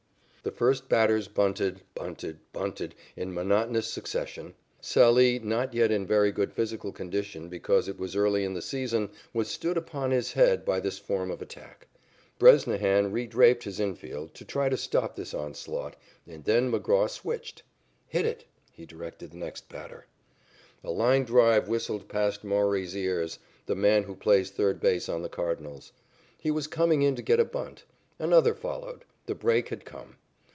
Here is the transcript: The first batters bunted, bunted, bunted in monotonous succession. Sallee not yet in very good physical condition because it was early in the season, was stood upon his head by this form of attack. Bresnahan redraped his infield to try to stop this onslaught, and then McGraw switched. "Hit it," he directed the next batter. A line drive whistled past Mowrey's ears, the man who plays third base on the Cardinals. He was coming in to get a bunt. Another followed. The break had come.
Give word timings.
The 0.43 0.51
first 0.51 0.89
batters 0.89 1.27
bunted, 1.27 1.81
bunted, 1.93 2.39
bunted 2.51 2.95
in 3.15 3.31
monotonous 3.31 3.85
succession. 3.85 4.55
Sallee 4.81 5.37
not 5.37 5.75
yet 5.75 5.91
in 5.91 6.07
very 6.07 6.31
good 6.31 6.51
physical 6.51 6.91
condition 6.91 7.47
because 7.47 7.87
it 7.87 7.99
was 7.99 8.15
early 8.15 8.43
in 8.43 8.55
the 8.55 8.61
season, 8.63 9.11
was 9.35 9.49
stood 9.49 9.77
upon 9.77 10.09
his 10.09 10.31
head 10.33 10.65
by 10.65 10.79
this 10.79 10.97
form 10.97 11.29
of 11.29 11.43
attack. 11.43 11.87
Bresnahan 12.39 13.11
redraped 13.11 13.61
his 13.61 13.79
infield 13.79 14.33
to 14.33 14.43
try 14.43 14.67
to 14.67 14.75
stop 14.75 15.15
this 15.15 15.35
onslaught, 15.35 15.95
and 16.25 16.43
then 16.45 16.71
McGraw 16.71 17.07
switched. 17.07 17.61
"Hit 18.07 18.25
it," 18.25 18.45
he 18.71 18.87
directed 18.87 19.29
the 19.29 19.37
next 19.37 19.69
batter. 19.69 20.07
A 20.83 20.89
line 20.89 21.23
drive 21.23 21.67
whistled 21.69 22.09
past 22.09 22.43
Mowrey's 22.43 22.97
ears, 22.97 23.37
the 23.67 23.75
man 23.75 24.05
who 24.05 24.15
plays 24.15 24.49
third 24.49 24.79
base 24.79 25.07
on 25.07 25.21
the 25.21 25.29
Cardinals. 25.29 25.91
He 26.35 26.49
was 26.49 26.65
coming 26.65 27.03
in 27.03 27.15
to 27.15 27.21
get 27.21 27.39
a 27.39 27.45
bunt. 27.45 27.83
Another 28.17 28.55
followed. 28.55 29.05
The 29.27 29.35
break 29.35 29.69
had 29.69 29.85
come. 29.85 30.15